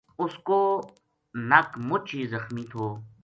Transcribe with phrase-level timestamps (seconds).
[0.21, 0.59] اس کو
[1.49, 2.85] نک مُچ ہی زخمی تھو